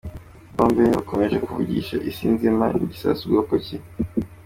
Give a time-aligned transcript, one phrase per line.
[0.55, 3.77] Bombe H ikomeje kuvugisha isi nzima ni igisasu bwoko ki?.